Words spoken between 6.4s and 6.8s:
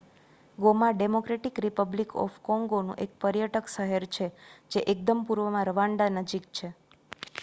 છે